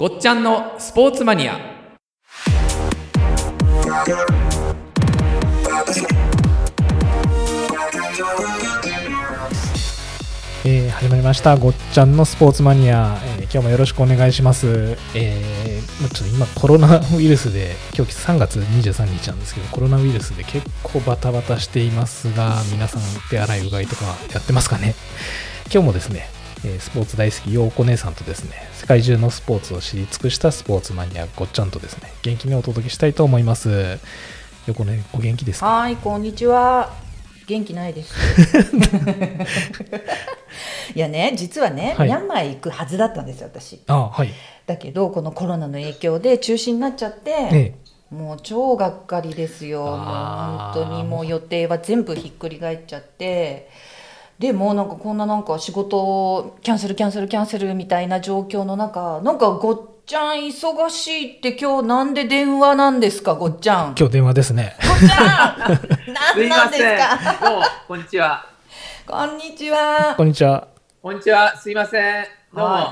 [0.00, 1.58] ごっちゃんのスポーツマニア。
[10.64, 11.54] えー始まりました。
[11.58, 24.94] ごっちゃんのスポーツマニア、えー今日もよろしくお願いします、えーまあちょっと今コロナウイルスで今日3月23日なんですけどコロナウイルスで結構バタバタしていますが皆さん手洗いうがいとかやってますかね？
[25.70, 26.26] 今日もですね、
[26.64, 33.98] えースポーツ大好きようこ姉さんとですね世界中のスポーツを知り尽くしたスポーツマニアごっちゃんとですね元気にお届けしたいと思います
[34.66, 35.66] よこねお元気ですか？
[35.66, 36.92] はい、こんにちは。
[37.46, 38.14] 元気ないです。
[40.94, 43.80] いやね、実はね、はいミャンマー行くはずだったんですよ、私。
[43.88, 44.30] あはい
[44.66, 47.74] だけど、このコロナの影響で中止になっちゃって、え
[48.14, 49.84] もう超がっかりですよ。
[49.84, 53.68] もう本当にもう予定は全部ひっくり返っちゃって。
[54.40, 63.94] でもうなんかこんななんか仕事をキャンセルキャンセルキャンセルみたいな状況の中なんかごっちゃん忙しいって今日なんで電話なんですかごっちゃん。
[63.98, 65.88] 今日電話ですねごっちゃんす
[66.38, 66.98] 何なんですせん。
[66.98, 68.46] かどうも、こんにちは。
[69.06, 70.14] こんにちは。
[70.16, 70.68] こんにちは
[71.02, 71.56] こんにちは。
[71.58, 72.24] すいません。
[72.54, 72.64] どうも。
[72.64, 72.84] はい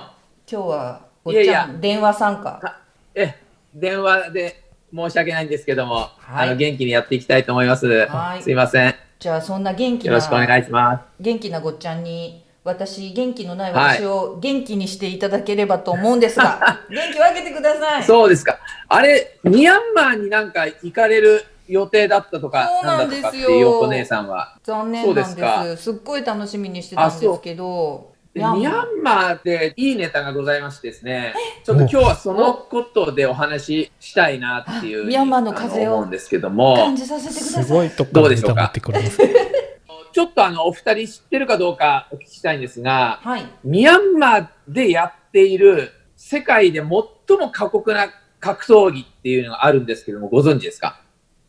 [0.52, 2.60] 今日はごっいやいやちゃん電話参加。
[2.62, 2.82] あ
[3.14, 3.40] え、
[3.74, 7.86] 電話で申し訳ないんですけども、はいあの元気にやっていきたいと思います。
[7.86, 9.07] はいすいません。
[9.18, 18.02] じゃあそんな元気よろしくおな願いしま元気なごっちゃんに私元気のない私を元気にしていただければと思うんですが、 元気をあげてください。
[18.02, 18.08] す。
[18.08, 18.58] そうですか。
[18.88, 24.58] あれ、ミャンマーになんか行かれる予定だったとか、そうななんんですよだとかっていうよこ姉さんは。
[24.62, 28.12] 残念なんですすっごい楽しみにしてたんですけど。
[28.38, 29.42] ミャンマー。
[29.44, 37.64] でいいネタがございましてですね、ちょっと今日はそのことでお話ししたいなっていうあミャンマーの風を思うんですけども、感じさせてくだすさい。
[37.64, 39.34] ごいとこからネタ持ってくるんですね
[40.12, 43.46] ちょっとあのお二人知ってるかどうかお聞きしたいんですが、はい。
[43.62, 48.08] ミャンマーでやっている世界で最も過酷な
[48.40, 51.00] 格闘技っていうのがあるんですけども、ご存知ですか？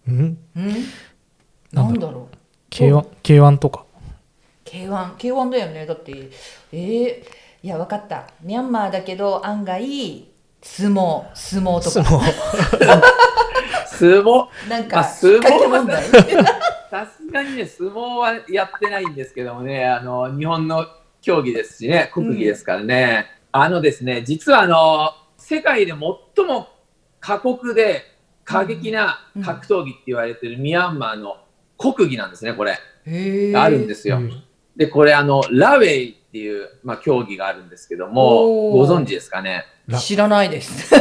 [0.08, 0.38] うん？
[0.56, 0.68] うん？
[1.72, 1.86] なだろう。
[1.88, 2.36] なんんだろう。
[2.70, 3.86] K1, K1 とか
[4.70, 5.86] K1、K1 だよね。
[5.86, 6.30] だって、
[6.72, 7.24] えー、
[7.64, 8.28] いや、わかった。
[8.42, 10.28] ミャンマーだけど、案外、
[10.62, 12.04] 相撲、相撲とか。
[12.04, 13.02] 相撲
[14.00, 16.04] 相撲、なんか、まあ相撲問題。
[16.90, 20.88] さすがにね、相撲はやってないんですけどもね、あの日本の
[21.22, 26.68] 競技ですしね、国技ですからね、あのですね、実はあの世界で最も
[27.20, 28.04] 過酷で
[28.44, 31.38] 過激な格闘技って言われてるミャンマーの
[31.78, 32.72] 国技なんですね、これ。
[33.56, 34.18] あるんですよ。
[34.18, 34.44] うん
[34.80, 39.66] で、これあの、ラウェイっていう、まあ、競技があるんですけども、ご存知ですかね？
[39.88, 40.96] ラ知らないです。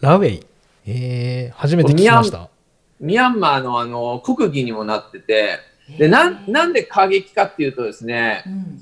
[0.00, 0.46] ラウェイ
[0.84, 2.50] えー、初めて聞きました
[2.98, 5.60] ミャンマーのあの国技にもなってて、
[5.98, 8.80] でなんなんで過激かっていうとですねう、ん。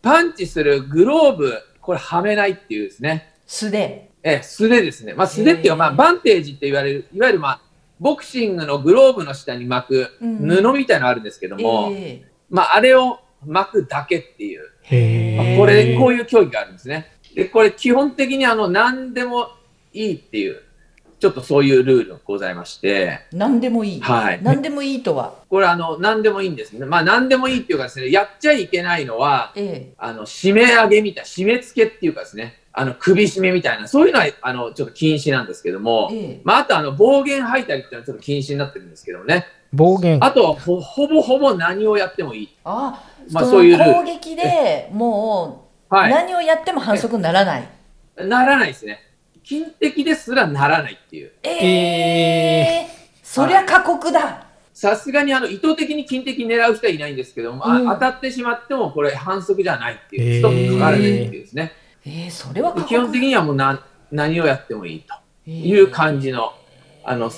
[0.00, 4.08] パンチするグローブ、これはめないっていうですね、素手。
[4.22, 5.14] え素手ですね。
[5.14, 7.60] まあ、素手っていうか、まあ、バンテージって言われる、いわゆる、まあ、
[7.98, 14.62] ボクシングのグローブの下に巻くうん布みたいなのあるんですけども、えまあ、あれを巻くだけっていう、
[15.58, 17.12] これ、こういう競技があるんですね。
[17.34, 19.48] で、これ基本的にあの、何でも
[19.92, 20.62] いいっていう、
[21.18, 24.00] ちょっとそういうルールがございまして、ー、何でもいい。
[24.00, 25.34] はい何でもいいとは？
[25.48, 26.84] これあの、何でもいいんですね。
[26.84, 39.46] まあ、何でもいいっていうかですね、やっちゃいけないのは、えあの、締め上げみたい、締め付けっていうかですね、あの、首絞めみたいな、そういうのは、あの、ちょっと禁止なんですけども、ええまあ、あとあの、暴言吐いたりっていうのはちょっと禁止になってるんですけどもね。
[39.72, 42.48] 暴言あとはほ、ほぼほぼ何をやってもいい。
[42.64, 46.10] あ、まあそそういう攻撃で もう、はい。
[46.10, 47.68] 何をやっても反則にならない。
[48.16, 49.00] ならないですね。
[49.44, 51.32] 金的ですらならないっていう。
[51.42, 52.86] えええ
[53.22, 54.46] そりゃ過酷だ。
[54.74, 60.40] さすがにあの、意図的に金的狙う人はいないんですけども、あうん当たってしまっても、これ反則じゃないっていう。
[60.40, 61.72] ストップかからないっていうですね。
[62.06, 63.78] ええそれは過酷基本的にはもう何
[64.10, 65.14] 何をやってもいいと
[65.46, 66.52] ええいう感じの、
[67.04, 67.30] あの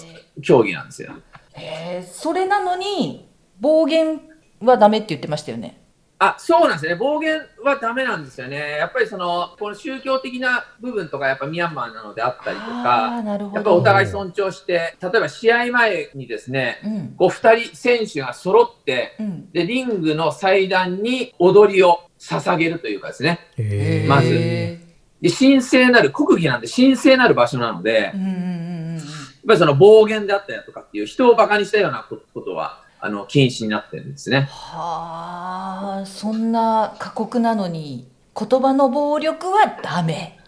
[0.42, 1.12] 競技なんですよ。
[1.56, 3.28] ええそれなのに、
[3.60, 4.20] 暴言
[4.70, 5.80] はダメって言ってましたよね。
[6.18, 13.82] あそうなんですね、暴言はダメなんですよね、やっぱりそのこの宗教的な部分とか、やっぱミャンマーなのであったりとあか、あ、なるほやっぱおど。
[13.82, 17.14] 互い尊重して、例えば試合前にですね、うん。
[17.18, 19.50] こう2人選手が揃って、うん。
[19.50, 24.78] でリングの祭壇に踊りを捧げるというかですね、えーまずえ
[25.20, 29.00] で神聖なる、国技なんで神聖なる場所なので、やっえうんうんうんうん。
[29.46, 34.48] ぱりその暴言であったりだとかっていう、人をバカにしたようなことはあの禁止になってるんですね。
[34.50, 40.38] はあ、そんな過酷なのに、言葉の暴力はダメ。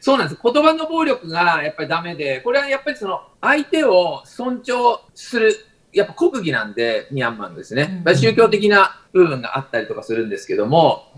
[0.00, 0.40] そうなんです。
[0.40, 5.56] 言葉の暴力がやっぱりダメで、これはやっぱりその相手を尊重する、
[5.92, 8.04] やっぱ国技なんで、ミャンマーのですね。
[8.06, 11.12] うん宗教的な部分があったりとかするんですけども、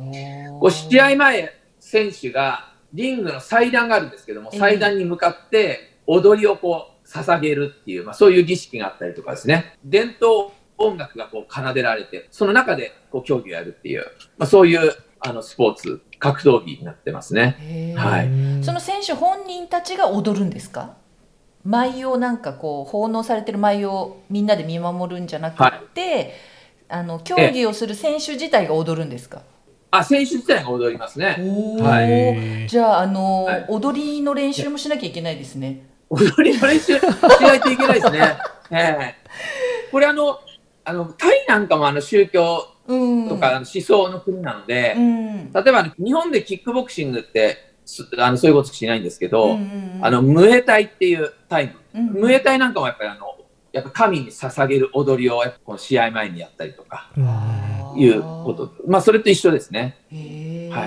[0.61, 14.05] こう試合前、選手がリングの祭壇があるんですけども、ええ祭壇に向かって踊りをこう捧げるっていう、まあ、そういう儀式があったりとかですね、伝統音楽がこう奏でられて、その中でこう競技をやるっていう、
[14.39, 17.95] まあ、そういうあのスポーツ、格闘技になってますね。
[17.97, 18.27] はい。
[18.27, 20.97] うんその選手本人たちが踊るんですか？
[21.65, 25.59] 舞をなんかこう奉納されてる舞をみんなで見守るんじゃなく
[25.95, 26.35] て、
[26.89, 29.43] あの競技をする選手自体が踊るんですか、
[29.91, 31.37] あ、選手自体が踊りますね。
[31.81, 32.69] はい。
[32.69, 33.67] じゃあ、あのはい。
[33.69, 35.89] 踊りの練習もしなきゃいけないですね。
[36.09, 37.03] 踊りの練習し
[37.41, 38.37] ないといけないですね。
[38.71, 39.15] ええ。
[39.91, 40.39] これあの、
[40.87, 49.59] あの、タイなんかもあの宗教うん、とか思想の国なので、うん、例えば日本でキックボクシングってすあのそういうことしないんですけど、うんうん
[49.97, 50.01] うん。
[50.03, 53.37] あのムエタイっていうタイプ、うんムエタイなんかもやっぱりあの
[53.73, 57.11] やっぱ神に捧げる踊りをやっぱこの試合前にやったりとか
[57.97, 58.73] いうこと。
[58.87, 59.97] まあそれと一緒ですね。
[60.73, 60.87] は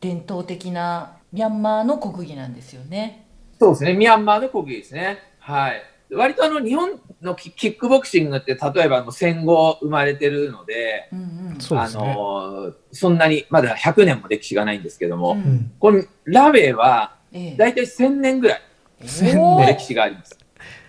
[0.00, 3.26] 伝統的なミャンマーの国技なんですよね。
[3.58, 3.94] そうですね。
[3.94, 5.18] ミャンマーの国技ですね。
[5.38, 5.82] はい
[6.16, 11.56] 割とあの日本のキキックボクシングって例えばあの戦後生まれてるのでうんうん。
[11.56, 12.04] あそうですね。
[12.04, 15.38] のそんなにまだ100年も歴史がないんですけども、うん。
[15.38, 15.72] うん。
[15.78, 17.56] このラベはええ。
[17.56, 18.62] 大体1000年ぐらい
[19.02, 20.38] 1000おーの歴史があります。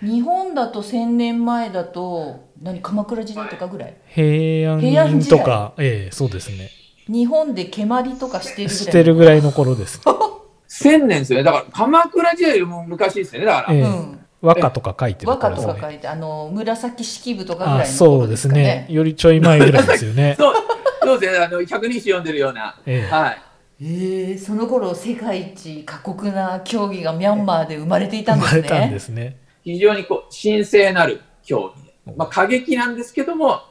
[0.01, 5.39] 日本だと1000年前だと何鎌倉時代とかぐらい、平平安安時代。
[5.39, 6.69] とか、ええそうですね。
[7.07, 10.01] 日本で蹴鞠とかしてるぐらい捨てるぐらいの頃です。
[10.69, 11.43] 1000年ですよね。
[11.43, 13.45] だから鎌倉時代よりも昔ですよね。
[13.45, 13.81] だから、ええ。
[13.81, 14.14] うん
[14.45, 15.51] 和歌とか書いてる和歌。
[15.51, 18.85] とか書いてあの紫式部とかぐらいあのそうですね。
[18.87, 18.87] ね。
[18.89, 20.35] よりちょい前ぐらいですよね。
[20.39, 20.53] そう
[21.01, 21.39] そうですね。
[21.39, 22.79] あの百人一首読んでるような。
[22.85, 23.13] ええ。
[23.13, 23.41] はい。
[23.81, 28.61] へえその頃世界一過酷な競技がミャンマーで生まれていたんですね。
[28.61, 29.37] 生まれたんですね。
[29.63, 33.61] 非常にこう神聖なる競技で、まあ、過激なんですけども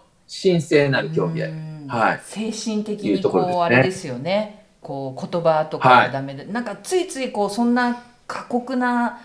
[0.43, 1.43] 神聖なる競技
[1.87, 2.21] はい。
[2.25, 4.67] 精神的にころですねあれですよね。
[4.81, 9.21] こう言葉とかははいダメで、なんかついついこうそんな過酷な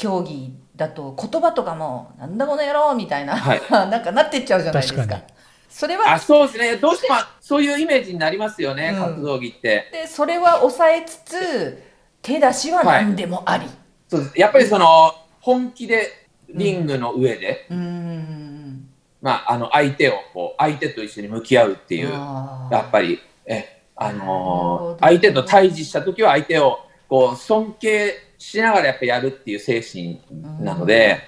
[0.00, 3.62] 競技だと言葉とかもなんだこの野郎みたいな、はい。
[3.70, 5.02] なんかなってっちゃうじゃないですか。
[5.02, 5.22] 確かに。
[5.68, 6.76] それはあそうですね。
[6.76, 9.00] どうしてもそういうイメージになりますよね、うん。
[9.16, 9.90] 格闘技って。
[9.92, 11.82] でそれは抑えつつ
[12.22, 13.66] 手出しは何でもあり、
[14.08, 14.40] そうです。
[14.40, 18.88] やっぱりその本気でリングの上で、うん、うん。
[19.20, 26.78] まあ、あの相手をこう相手と一緒に向き合うっていうやっぱりえあのー相手と対峙した時は相手を
[27.10, 30.20] こう尊敬しながらやっぱやるっていう精神
[30.60, 31.18] なので、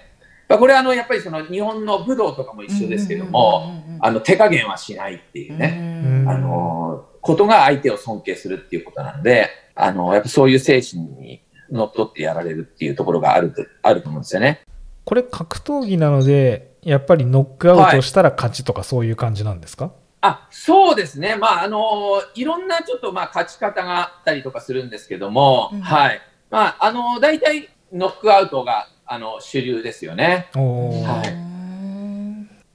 [0.49, 3.82] まあこれはあのやっぱりその日本の武道とかも一緒ですけども、
[4.23, 6.29] 手加減はしないっていうね、うん。
[6.29, 14.61] あのーことが相手を尊敬するっていうことなので、あのーやっぱそういう精神にのっとってやられるっていうところがあるとあると思うんですよね。
[15.05, 19.93] これ格闘技なので、やっぱりノックアウトしたら勝ちとかそういう感じなんですか、
[20.25, 25.81] あそうですね、まああのいろんなちょっとまあ勝ち方があったりとかするんですけども、うん。
[25.81, 26.21] はい。
[26.49, 30.49] まああの大体ノックアウトがあの主流ですよね。
[30.55, 31.03] おー。
[31.03, 31.53] はい。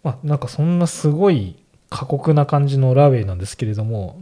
[0.04, 1.56] あ、なんかそんなすごい
[1.90, 4.20] 過酷な感じのラーウェイなんですけれども、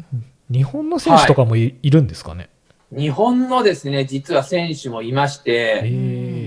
[0.51, 2.50] 日本の選手とかもい,、るんですかね？
[2.92, 5.88] 日本のですね実は選手もいましえて、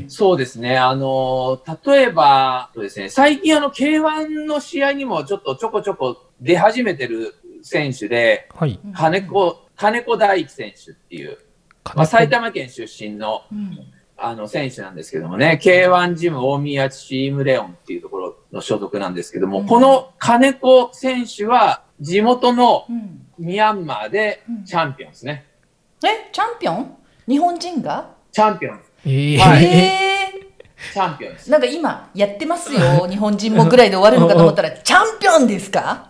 [0.07, 0.09] ー。
[0.09, 3.09] そうですね、あの例えばそうですね。
[3.09, 8.79] 最近あの K1 の試合にもちょっとちょこちょこ出始めてる選手で、はい。
[8.95, 11.39] 金子金子大輝選手っていう、
[11.95, 13.79] まあ、埼玉県出身のうん。
[14.21, 19.67] あの選手なんですけどもね、K1 ジム大宮チームレオンっていうところの所属なんですけども、うん。
[19.69, 23.25] この金子選手は地元のうん。
[23.39, 25.47] ミャンマーでチャンピオンですね。
[26.05, 26.97] えチャンピオン？
[27.29, 28.11] 日本人が？
[28.33, 29.39] チャンピオン、えー。
[29.39, 29.65] はい。
[29.65, 30.31] え
[30.93, 31.49] チャンピオンです。
[31.49, 36.08] ーなんか今やってますよ日本人もぐらいで終わるのかと思ったら チャンピオンですか？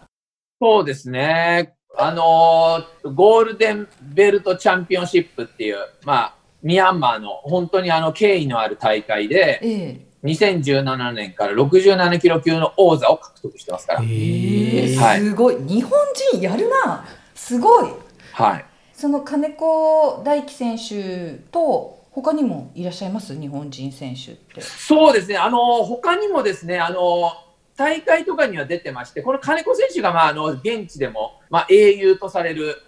[0.61, 1.75] そうですね。
[1.97, 10.09] あのーゴールデンベルトチャンピオンシップっていう、まあ、ミャンマーの本当にあの敬意のある大会で、ええ。
[10.25, 14.00] 2017年から67キロ級の王座を獲得してますから。
[14.03, 15.21] ええーーはい。
[15.21, 15.57] すごい。
[15.62, 15.93] 日本
[16.33, 17.05] 人やるな。
[17.35, 17.93] すごい。
[18.33, 18.65] はい。
[18.93, 23.38] その金子大輝選手と他にもいらっしゃいます？
[23.38, 24.61] 日本人選手って。
[24.61, 27.31] そうですね、あの他にもですね、あの
[27.78, 32.82] 大会とかには出てまして、この金子選手が、まあ、あの現地でも、まあ、英雄とされる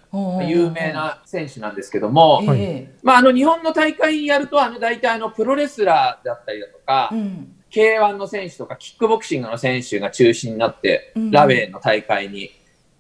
[0.49, 2.61] 有名な選手なんですけども、はい。
[2.61, 11.30] えまあ、あの日本の大会やると、あの大体あのプロレスラーだったりだとかえ、うん、K1 の選手とか、キックボクシングの選手が中心になって、うん。
[11.30, 12.50] ラウェイの大会に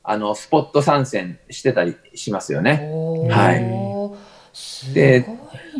[0.04, 2.88] あのスポット参戦してたりしますよね。
[2.92, 3.60] おはい。
[3.62, 4.16] ー
[4.52, 5.20] すごいで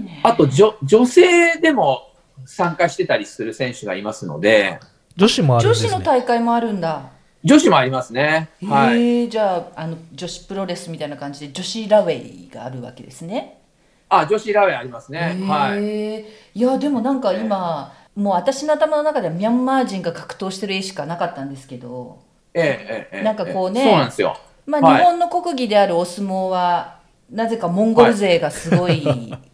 [0.03, 0.21] ね。
[0.25, 2.11] あと女、女性でも
[2.47, 4.81] 参加してたりする選手がいますので、
[5.17, 5.89] 女子もあるんですね。
[5.89, 7.11] 女子の大会もあるんだ
[7.43, 8.51] 女子もありますね。
[8.67, 9.01] はい。
[9.01, 13.61] へえじゃああの女子プロレスみたいな感じで女子ラウェイがあるわけですね
[14.09, 15.39] あ、女子ラーメンありますね。
[15.47, 15.85] はい。
[15.85, 22.19] へえいやでもなんか今、もう私の頭の中ではミャンマー人が格闘してる絵しかなかったんですけど、
[22.53, 24.37] えええなんかこうねそうなんですよ。
[24.67, 26.99] まあ、はい日本の国技であるお相撲は
[27.31, 29.03] なぜかモンゴル勢がすごい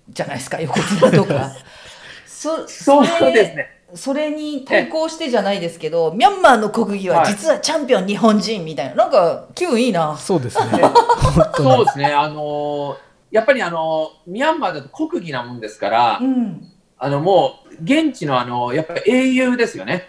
[0.08, 1.52] じゃないですか、 横綱とか。
[2.26, 3.75] そそうですね。
[3.96, 10.16] それに対抗してじゃないですけど、ミャンマーの国技ははい実はチャンピオン日本人みたいな、なんか気分いいな。
[10.16, 10.82] そうですね。
[11.56, 12.06] そうですね。
[12.06, 12.96] あのー
[13.32, 16.68] やっぱりあのーミャンマーだと国技なもんですから、うん。
[16.98, 20.04] あのもう現地のあのやっぱり英雄ですよね。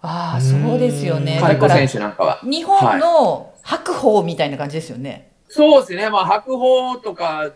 [0.00, 1.36] ああ、そうですよね。
[1.42, 2.40] うんだから金子選、手なんかは。
[2.42, 5.32] 日本の白鵬みたいな感じですよね。
[5.48, 6.10] そうですね。
[6.10, 7.50] まあ白鵬とか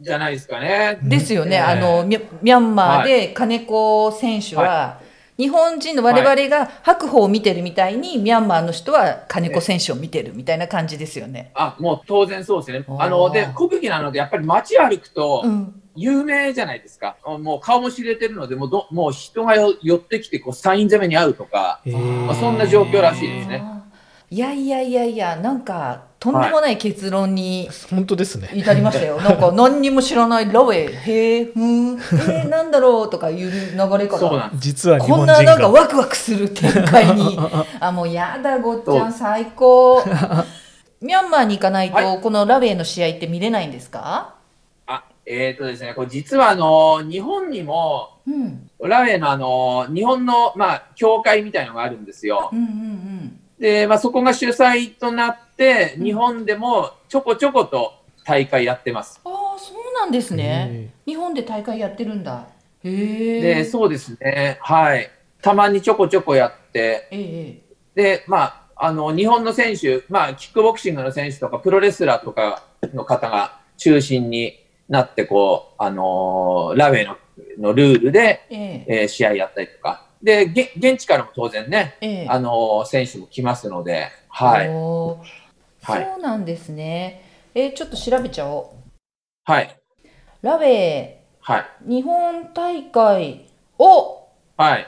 [0.00, 0.98] じゃないですかね。
[1.02, 1.56] ですよね。
[1.56, 5.00] ええあの、ミャンマーで金子選手は、
[5.36, 11.50] 日本人の我々が白鵬を見てるみたいに、ミャンマーの人は金子選手を見てるみたいな感じですよね。
[11.54, 12.84] あ、もう当然そうですね。
[12.98, 15.82] あので国技なのでやっぱり街歩くとうん。
[16.00, 17.16] 有名じゃないですか。
[17.24, 21.80] もう顔も知れてるのでもうどもう人がよ寄ってきてこうサイン攻めに会うとか。
[21.84, 23.64] えーまあそんな状況らしいですね
[24.30, 28.50] いやいやいやいや、なんか、とんでもない結論に本当ですね。
[28.52, 29.18] 至りましたよ。
[29.22, 34.50] なんか、何にも知らないラウェイ、へえ、ふーん、えー、なんだろうとかいう流れから。
[34.56, 35.70] 実は日こんななんかが。
[35.70, 37.38] ワクワクする展開に。
[37.78, 40.02] あ、もうやだ、ごっちゃん、最高。
[41.00, 44.34] ミャンマーに行かないと、はこのラウェイの試合って見れないんですか？
[44.88, 45.94] あ、えっ、とですね。
[45.94, 48.68] これ実はあの日本にもうん。
[48.82, 52.50] ラウェイのあの日本のまあ協会みたいのがあるんですよ。
[52.52, 53.40] うんうんうん。
[53.58, 59.20] で、まあそこが主催となって日本でもちょこちょこと大会やってます。
[59.24, 60.90] ああ、そうなんですね。
[61.06, 62.46] 日本で大会やってるんだ。
[62.84, 63.40] へえ。
[63.56, 64.58] で、そうですね。
[64.60, 65.10] はい。
[65.42, 67.58] たまにちょこちょこやって、ええ。
[67.94, 74.52] で、まあ、あの、日本の選手、まあ、キックボクシングの選手とか、プロレスラーとかの方が中心に
[74.88, 77.16] なって、こう、あのーラウェイの
[77.58, 79.02] のルールで、ええ。
[79.02, 80.07] えー試合やったりとか。
[80.22, 82.26] で、げ現地からも当然ね、ええ。
[82.28, 84.66] あのー選手も来ますので、はい。
[84.66, 85.20] そ
[86.18, 87.22] うなんですね。
[87.54, 88.78] えーちょっと調べちゃおう。
[89.44, 89.76] はい。
[90.42, 91.66] ラウェイ、はい。
[91.86, 93.46] 日本大会、
[93.78, 94.86] おはい。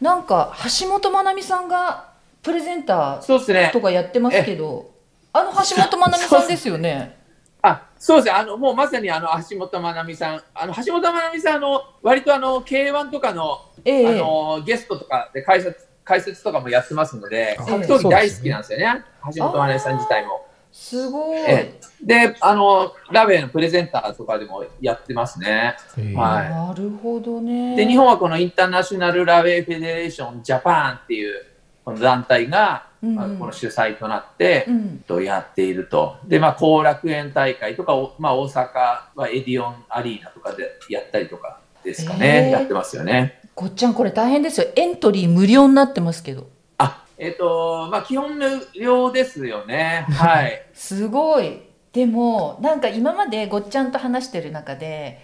[0.00, 2.10] なんか橋本まなみさんが
[2.42, 3.80] プレゼンタそうですねーと。
[3.80, 4.90] かやってますけど、
[5.32, 7.18] あの橋本まなみさんですよね。
[7.62, 8.32] あ、そうですね。
[8.32, 10.42] あの、もうまさにあの、橋本まなみさん。
[10.54, 19.04] あの、橋本まなみさん、あの、割とあの、K1 とかの、ええあの、ゲストとかで解説、解説とかもやってますので、あ格闘技大好きなんですよね。
[19.36, 20.46] 橋本まなみさん自体も。
[20.72, 21.38] すごい。
[21.38, 25.76] ええで、あの、ラベのプレゼンターとかでもやってますね。
[25.98, 27.76] えーはいなるほどね。
[27.76, 31.44] で、日本はこのインターナショナルラウェイフェデレーションジャパンっていう、
[31.84, 34.98] この団体が、うんこの主催となって、うん。
[35.06, 36.16] とやっていると。
[36.26, 38.68] で、まあ、後楽園大会とか、おまあ、大阪
[39.16, 42.50] はエディオンアリーナとかでやったりとかですかね。
[42.50, 43.39] やってますよね。
[43.60, 44.68] ごっちゃんこれ大変ですよ。
[44.74, 46.48] エントリー無料になってますけど。
[46.78, 50.06] あ、えっ、と、まあ、基本無料ですよね。
[50.16, 50.62] はい。
[50.72, 51.60] すごい。
[51.92, 55.20] でもなんか今までごっちゃんと話してる中で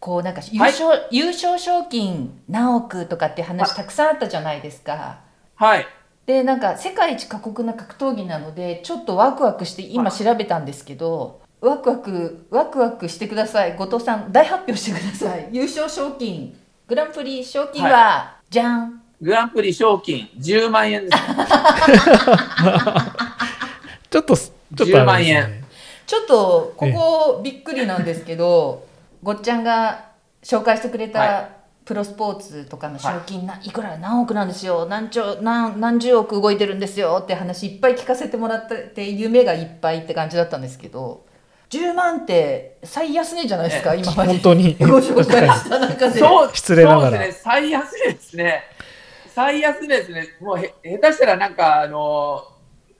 [0.00, 5.20] こうなんか優勝、優勝賞金何億とかって話たくさんあったじゃないですか。
[5.54, 5.86] はい。
[6.26, 16.54] でなんか世界一過酷な格闘技なのでちょっとワクワクして今調べたんですけどワクワクワクワクしてください後藤さん大発表してください優勝賞金
[16.88, 19.02] グランプリ賞金は、じゃん。
[19.20, 21.22] グランプリ賞金10万円です。
[21.22, 21.34] ね。
[24.08, 25.64] ちょっと、ちょっと10万円。
[26.06, 28.86] ちょっとここびっくりなんですけど
[29.22, 30.06] ごっちゃんが
[30.42, 31.50] 紹介してくれはた
[31.84, 34.86] プロスポーツとかの賞金ないくら何億なんですよ。
[34.86, 41.26] 何兆何何十億動いてるんですよって話いっぱい聞かせてもらって夢がいっぱいって感じだったんですけど
[41.70, 44.74] 10万って最安値じゃないですか今まで本当に。
[44.78, 47.42] ご紹介した中でそう、失礼ながらそうですね。
[47.44, 48.62] 最安値ですね。
[49.34, 50.28] 最安値ですね。
[50.40, 52.42] もうへ、下手したらなんか、あの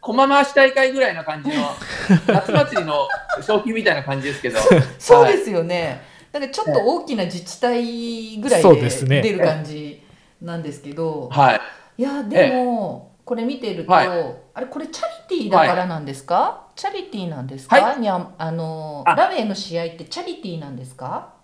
[0.00, 1.54] 駒回し大会ぐらいな感じの、
[2.28, 3.08] 夏祭りの
[3.40, 4.58] 賞金みたいな感じですけど。
[4.58, 10.02] はいそうですよね、なんかちょっと大きな自治体ぐらいで出る感じ
[10.42, 11.60] なんですけど、はい。
[11.96, 14.08] いやでもこれ見てると、はい
[14.54, 19.16] あれこれチャリティーだからなんですか、チャリティーなんですか、はにゃあのあ。
[19.16, 21.34] ラベの試合ってチャリティーなんですか？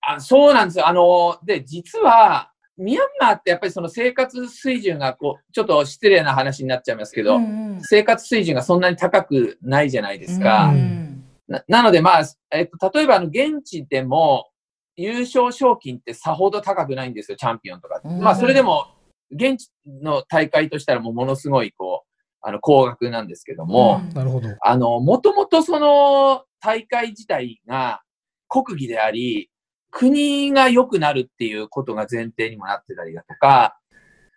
[0.00, 0.88] あそうなんですよ。
[0.88, 7.80] あの、で、実は、ミャンマーってやっぱりその生活水準がこう、ちょっと失礼な話になっちゃいますけど、うんうん。
[7.82, 10.68] 生活水準がそんなに高くないじゃないですか。
[10.68, 14.48] うんななので、まあ、えっと、例えばあの現地でも
[14.96, 18.00] 優勝賞金ってさほど高くないんですよ、チャンピオンとか。
[18.02, 18.18] うん。
[18.18, 18.86] まあ、それでも、
[19.30, 19.70] 現地
[20.02, 22.03] の大会としたらもうものすごい、こう、
[22.46, 24.48] あの、高額なんですけども、うんなるほど。
[24.60, 28.02] あの、もともとその大会自体が
[28.48, 29.50] 国技であり、
[29.90, 33.78] 国が良くなるっていうことが前提にもなってたりだとか、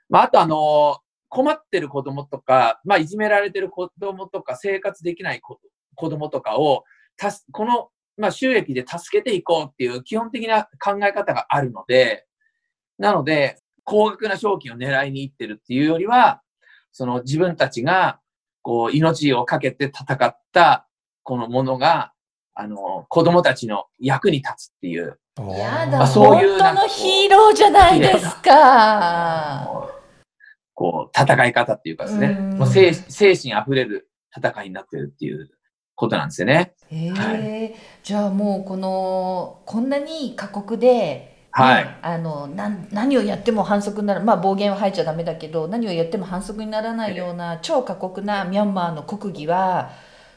[0.07, 5.59] まあ、あとあの、困ってる子供とか、まあ、いじめられてる子供とか、生活できない子
[5.95, 6.85] 子供とかを、
[7.17, 12.25] たすこの、まあ、収益で助けていこうっていう基本的な考え方があるので、
[12.97, 16.41] なので、高額な賞金を狙いに行ってるっていうよりは、
[16.97, 18.19] その自分たちが、
[18.63, 20.87] こう、命をかけて戦った、
[21.21, 22.11] このものが、
[22.55, 29.91] あの、子供たちの役に立つっていう、やだ、まあそういう本当のヒーローじゃないですか。
[30.73, 35.51] こう、戦い方っていうかですね、うんもう精精神あふれる戦いになってるっていう
[35.93, 36.73] ことなんですよね。
[36.89, 41.97] えはえじゃあもうこのこんなに過酷で、ねはい。
[42.03, 49.89] あのなん何をやっても反則になるまあ暴言は吐いちゃダメだけど何をやっても反則にならないような超過酷なミャンマーの国技は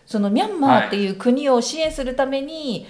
[0.06, 2.84] そのミャンマーっていう国を支援するために、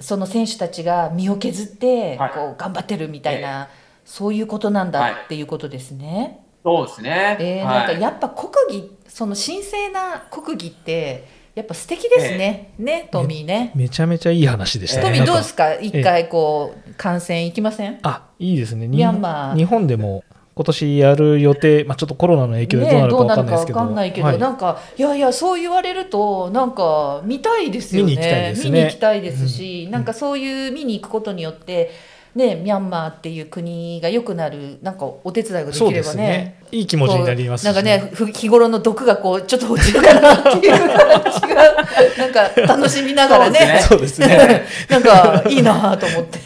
[0.00, 2.30] その選手たちが身を削ってはい。
[2.30, 3.68] こう頑張ってるみたいな、
[4.04, 6.40] そういうことなんだっていうことですね。
[6.64, 7.36] そうですね。
[7.38, 13.72] えーはなんかやっぱ国技その神聖な国技ってやっぱ素敵ですね、ねトミーね。
[13.74, 15.18] めちゃめちゃいい話でしたトね。
[15.18, 15.74] なんかミーどうですか？
[15.74, 17.98] 一回こう観戦行きません？
[18.02, 18.86] あ、いいですね。
[18.86, 19.56] ミャンマー。
[19.56, 20.22] 日本でも
[20.54, 23.78] 今年やる予定、まあ、ちょっとコロナの影響でどうなるかねどうなるかわわかんないですけど。
[23.78, 24.38] かんないけど、はい。
[24.38, 28.12] なんかいやいやそう言われるとなんか見たいですよね。
[28.12, 28.70] 見に行きたいですね。
[28.70, 29.90] 見に行きたいですし、うん。
[29.92, 31.90] なんかそういう見に行くことによって
[32.36, 36.02] ねミャンマーっていう国が良くなるなんかお手伝いができればね。
[36.02, 36.60] すね。
[36.70, 41.72] いい気持ちになりますしこうなんかねふ日頃の毒がこうちょっと落ちるかなっていう感じが
[42.18, 43.80] なんか楽しみながらね。
[43.88, 44.64] そうですね。
[44.88, 46.40] なんかいいなと思って。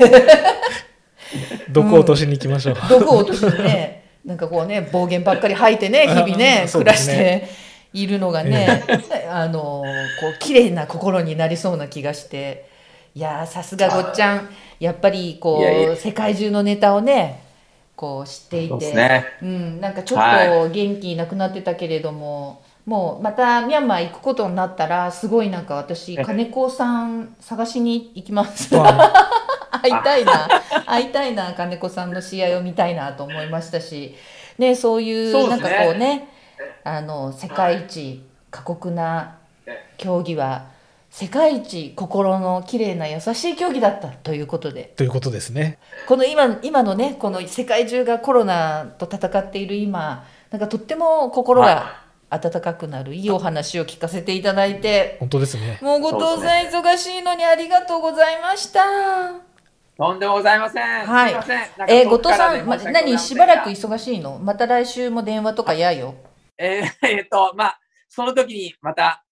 [1.70, 2.76] 毒を落としに行きましょう。
[2.88, 7.48] 毒を落としてねなんかこうね暴言ばっかり吐いてね日々ね暮らして
[7.92, 8.84] いるのがね
[9.30, 9.82] あの
[10.20, 12.69] こう綺麗な心になりそうな気がして
[13.14, 14.48] いやーさすがごっちゃん。
[14.78, 15.96] やっぱりこういやいや。
[15.96, 17.42] 世界中のネタをね
[17.96, 19.24] こう知っていて、ね。
[19.42, 26.24] うん、なんかちょっはと元気なくなってたけれども、もうまたミャンマー行くことになったらすごいなんか私え。
[26.24, 28.74] 金子さん探しに行きます。
[28.74, 29.12] は
[29.82, 30.48] 会いたいな。
[30.86, 34.14] 会いたいな金子さんの試合を見たいなと思いましたし、
[34.58, 36.28] ね、そういうなんかこうね
[36.84, 39.36] あの世界一過酷な
[39.96, 40.69] 競技は
[41.10, 45.78] 世界一心の綺麗な優しい競技だったということでということですね。
[46.06, 55.80] この今今のねこの世界中がコロナと戦っている今なんかとっても心が温かくなるいいお話を聞かせていただいて本当ですね。
[55.82, 58.80] もう後藤さん忙しいのにありがとうございました。
[59.98, 61.06] とんでもございません。
[61.06, 61.32] はい
[61.88, 66.14] えー、後藤さん、ま、何しばらく忙しいのまた来週も電話とか嫌よ。
[66.56, 69.24] えーえーと、まあ、その時にまた、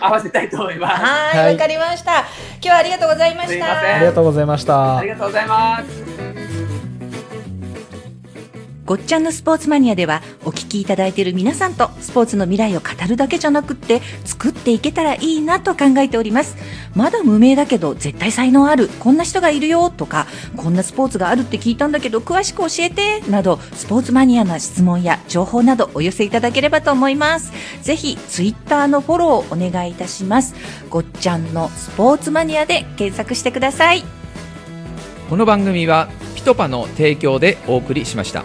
[0.00, 1.02] 合わせたいと思います。
[1.02, 2.20] はい、わ、はいかりました。
[2.20, 2.26] 今
[2.60, 3.52] 日はありがとうございました。
[3.52, 5.08] すいませんありがとうございましたあり。
[5.10, 6.43] がとうございます。
[8.84, 16.56] ごっちゃんのスポーツマニアではお聞きいただいている皆さんとスポーツの未来を語るだけじゃなくって作っていけたらいいなと考えております。
[16.94, 27.52] まだ無名だけど絶対才能ある、こんな人がいるよとか、こんなスポーツがあるって聞いたんだけど詳しく教えてなどスポーツマニアな質問や情報などお寄せいただければと思います。
[27.82, 30.54] ぜひツイッターのフォローをお願いいたします。
[30.90, 34.04] ごっちゃんのスポーツマニアで検索してください。
[35.30, 38.44] この番組はピトパの提供でお送りしました。